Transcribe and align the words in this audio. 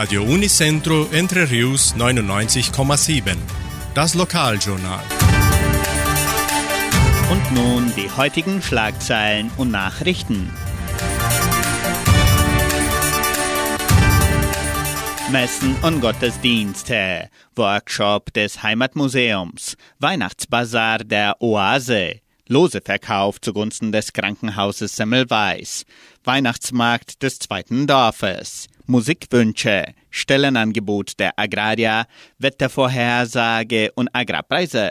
Radio 0.00 0.22
Unicentro 0.22 1.08
Entre 1.12 1.50
Rius 1.50 1.94
99,7. 1.94 3.36
Das 3.92 4.14
Lokaljournal. 4.14 5.04
Und 7.30 7.52
nun 7.52 7.92
die 7.94 8.10
heutigen 8.10 8.62
Schlagzeilen 8.62 9.50
und 9.58 9.70
Nachrichten. 9.70 10.50
Messen 15.30 15.76
und 15.82 16.00
Gottesdienste, 16.00 17.28
Workshop 17.54 18.32
des 18.32 18.62
Heimatmuseums, 18.62 19.76
Weihnachtsbazar 19.98 21.00
der 21.00 21.42
Oase, 21.42 22.20
Loseverkauf 22.48 23.38
zugunsten 23.38 23.92
des 23.92 24.14
Krankenhauses 24.14 24.96
Semmelweis, 24.96 25.84
Weihnachtsmarkt 26.24 27.22
des 27.22 27.38
zweiten 27.38 27.86
Dorfes, 27.86 28.66
Musikwünsche, 28.90 29.94
Stellenangebot 30.10 31.18
der 31.20 31.38
Agraria, 31.38 32.06
Wettervorhersage 32.38 33.92
und 33.94 34.08
Agrarpreise. 34.12 34.90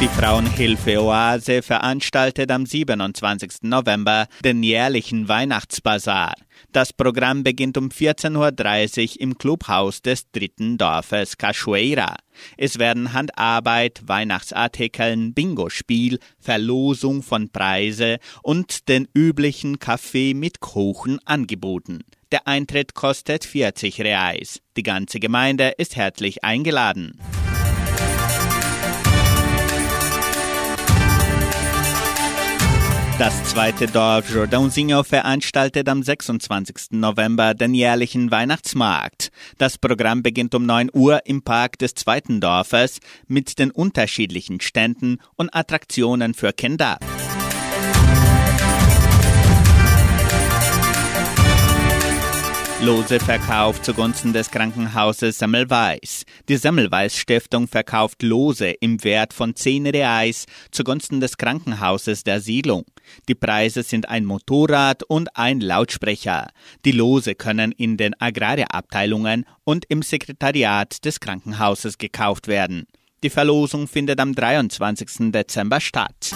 Die 0.00 0.08
Frauenhilfe 0.08 1.02
Oase 1.02 1.60
veranstaltet 1.60 2.50
am 2.50 2.64
27. 2.64 3.64
November 3.64 4.28
den 4.42 4.62
jährlichen 4.62 5.28
Weihnachtsbazar. 5.28 6.32
Das 6.72 6.94
Programm 6.94 7.44
beginnt 7.44 7.76
um 7.76 7.90
14.30 7.90 9.16
Uhr 9.16 9.20
im 9.20 9.36
Clubhaus 9.36 10.00
des 10.00 10.30
dritten 10.30 10.78
Dorfes 10.78 11.36
Cachoeira. 11.36 12.16
Es 12.56 12.78
werden 12.78 13.12
Handarbeit, 13.12 14.00
Weihnachtsartikeln, 14.06 15.34
Bingo-Spiel, 15.34 16.18
Verlosung 16.38 17.22
von 17.22 17.50
Preise 17.50 18.20
und 18.42 18.88
den 18.88 19.06
üblichen 19.14 19.80
Kaffee 19.80 20.32
mit 20.32 20.60
Kuchen 20.60 21.18
angeboten. 21.26 22.04
Der 22.32 22.48
Eintritt 22.48 22.94
kostet 22.94 23.44
40 23.44 24.00
Reais. 24.00 24.62
Die 24.78 24.82
ganze 24.82 25.20
Gemeinde 25.20 25.74
ist 25.76 25.94
herzlich 25.96 26.42
eingeladen. 26.42 27.20
Das 33.20 33.44
zweite 33.44 33.86
Dorf 33.86 34.30
Jordãozinho 34.30 35.02
veranstaltet 35.02 35.90
am 35.90 36.02
26. 36.02 36.92
November 36.92 37.52
den 37.52 37.74
jährlichen 37.74 38.30
Weihnachtsmarkt. 38.30 39.30
Das 39.58 39.76
Programm 39.76 40.22
beginnt 40.22 40.54
um 40.54 40.64
9 40.64 40.88
Uhr 40.94 41.20
im 41.26 41.42
Park 41.42 41.76
des 41.78 41.92
zweiten 41.92 42.40
Dorfes 42.40 42.98
mit 43.28 43.58
den 43.58 43.72
unterschiedlichen 43.72 44.62
Ständen 44.62 45.18
und 45.36 45.54
Attraktionen 45.54 46.32
für 46.32 46.54
Kinder. 46.54 46.98
Lose 52.82 53.20
Verkauf 53.20 53.82
zugunsten 53.82 54.32
des 54.32 54.50
Krankenhauses 54.50 55.38
Semmelweis. 55.38 56.24
Die 56.48 56.56
Semmelweis 56.56 57.14
Stiftung 57.14 57.68
verkauft 57.68 58.22
Lose 58.22 58.70
im 58.70 59.04
Wert 59.04 59.34
von 59.34 59.54
10 59.54 59.86
Reais 59.88 60.46
zugunsten 60.70 61.20
des 61.20 61.36
Krankenhauses 61.36 62.24
der 62.24 62.40
Siedlung. 62.40 62.86
Die 63.28 63.34
Preise 63.34 63.82
sind 63.82 64.08
ein 64.08 64.24
Motorrad 64.24 65.02
und 65.02 65.36
ein 65.36 65.60
Lautsprecher. 65.60 66.48
Die 66.86 66.92
Lose 66.92 67.34
können 67.34 67.72
in 67.72 67.98
den 67.98 68.18
Agrarabteilungen 68.18 69.44
und 69.64 69.84
im 69.90 70.00
Sekretariat 70.00 71.04
des 71.04 71.20
Krankenhauses 71.20 71.98
gekauft 71.98 72.48
werden. 72.48 72.86
Die 73.22 73.30
Verlosung 73.30 73.88
findet 73.88 74.20
am 74.20 74.34
23. 74.34 75.30
Dezember 75.32 75.80
statt. 75.80 76.30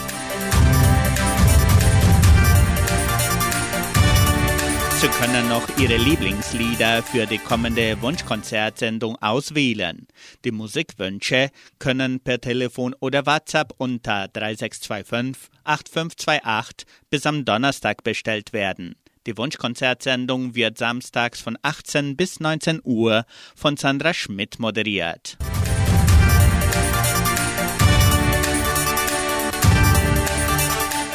Sie 5.05 5.11
können 5.11 5.47
noch 5.49 5.67
Ihre 5.77 5.97
Lieblingslieder 5.97 7.03
für 7.03 7.27
die 7.27 7.37
kommende 7.37 8.01
Wunschkonzertsendung 8.01 9.15
auswählen. 9.21 10.07
Die 10.43 10.49
Musikwünsche 10.49 11.51
können 11.77 12.19
per 12.21 12.41
Telefon 12.41 12.95
oder 12.99 13.27
WhatsApp 13.27 13.75
unter 13.77 14.27
3625 14.29 15.51
8528 15.63 16.87
bis 17.11 17.27
am 17.27 17.45
Donnerstag 17.45 18.03
bestellt 18.03 18.51
werden. 18.51 18.95
Die 19.27 19.37
Wunschkonzertsendung 19.37 20.55
wird 20.55 20.79
samstags 20.79 21.39
von 21.39 21.55
18 21.61 22.17
bis 22.17 22.39
19 22.39 22.81
Uhr 22.83 23.25
von 23.55 23.77
Sandra 23.77 24.11
Schmidt 24.11 24.57
moderiert. 24.57 25.37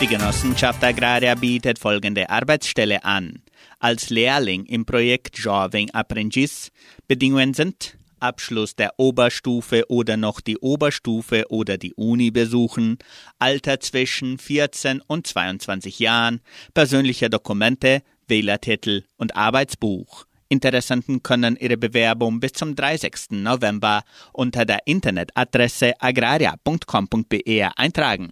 Die 0.01 0.07
Genossenschaft 0.07 0.85
Agraria 0.85 1.35
bietet 1.35 1.81
folgende 1.81 2.31
Arbeitsstelle 2.31 3.03
an. 3.03 3.43
Als 3.83 4.11
Lehrling 4.11 4.67
im 4.67 4.85
Projekt 4.85 5.39
Jovem 5.39 5.89
Aprendiz 5.95 6.71
Bedingungen 7.09 7.55
sind 7.55 7.97
Abschluss 8.21 8.77
der 8.77 8.93
Oberstufe 8.99 9.85
oder 9.89 10.19
noch 10.19 10.43
die 10.43 10.59
Oberstufe 10.59 11.47
oder 11.49 11.79
die 11.79 11.95
Uni 11.95 12.31
besuchen, 12.31 12.99
Alter 13.39 13.81
zwischen 13.81 14.37
14 14.37 15.01
und 15.07 15.27
22 15.27 15.99
Jahren, 15.99 16.43
persönliche 16.75 17.31
Dokumente, 17.31 18.03
Wählertitel 18.29 19.05
und 19.17 19.35
Arbeitsbuch. 19.35 20.27
Interessenten 20.51 21.23
können 21.23 21.57
ihre 21.57 21.79
Bewerbung 21.79 22.39
bis 22.39 22.53
zum 22.53 22.77
30. 22.77 23.31
November 23.31 24.03
unter 24.35 24.67
der 24.67 24.81
Internetadresse 24.87 25.95
agraria.com.br 25.99 27.71
eintragen. 27.77 28.31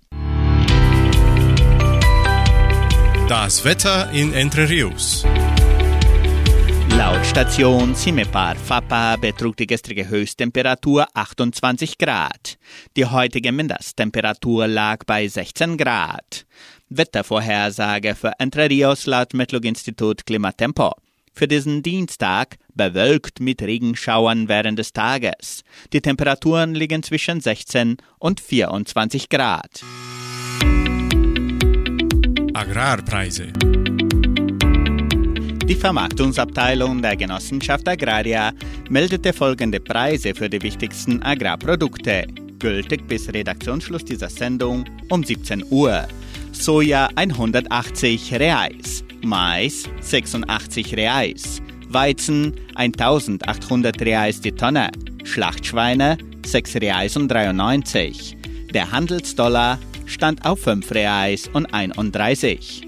Das 3.29 3.65
Wetter 3.65 4.11
in 4.13 4.33
Entre 4.33 4.69
Rios. 4.69 5.25
Station 7.39 7.95
Cimepar 7.95 8.57
Fapa 8.57 9.15
betrug 9.15 9.57
die 9.57 9.69
gestrige 9.69 10.09
Höchsttemperatur 10.09 11.07
28 11.15 11.97
Grad. 11.97 12.59
Die 12.97 13.07
heutige 13.07 13.53
Mindesttemperatur 13.53 14.67
lag 14.67 15.05
bei 15.07 15.29
16 15.29 15.77
Grad. 15.77 16.47
Wettervorhersage 16.89 18.17
für 18.17 18.33
Entre 18.41 18.69
Rios 18.69 19.07
laut 19.07 19.35
Metlog-Institut 19.35 20.27
Klimatempo. 20.27 20.95
Für 21.33 21.47
diesen 21.47 21.85
Dienstag 21.85 22.57
bewölkt 22.75 23.39
mit 23.39 23.63
Regenschauern 23.63 24.49
während 24.49 24.77
des 24.81 24.93
Tages. 24.93 25.63
Die 25.93 26.01
Temperaturen 26.01 26.75
liegen 26.75 27.05
zwischen 27.05 27.41
16 27.41 27.99
und 28.19 28.41
24 28.41 29.29
Grad. 29.29 29.83
Agrarpreise. 32.53 33.53
Die 35.69 35.75
Vermarktungsabteilung 35.75 37.03
der 37.03 37.15
Genossenschaft 37.15 37.87
Agraria 37.87 38.53
meldete 38.89 39.35
folgende 39.35 39.79
Preise 39.79 40.35
für 40.35 40.49
die 40.49 40.63
wichtigsten 40.63 41.23
Agrarprodukte, 41.23 42.27
gültig 42.59 43.07
bis 43.07 43.31
Redaktionsschluss 43.31 44.03
dieser 44.03 44.31
Sendung 44.31 44.87
um 45.11 45.23
17 45.23 45.67
Uhr. 45.69 46.09
Soja 46.53 47.11
180 47.17 48.33
Reais, 48.33 49.05
Mais 49.23 49.85
86 50.01 50.97
Reais, 50.97 51.61
Weizen 51.91 52.55
1800 52.75 54.01
Reais 54.01 54.41
die 54.41 54.53
Tonne, 54.53 54.91
Schlachtschweine 55.25 56.17
6 56.47 56.77
Reais 56.77 57.15
und 57.19 57.29
93. 57.29 58.39
Der 58.73 58.91
Handelsdollar 58.91 59.79
stand 60.07 60.47
auf 60.47 60.63
5 60.63 60.91
Reais 60.93 61.51
und 61.53 61.67
31. 61.75 62.88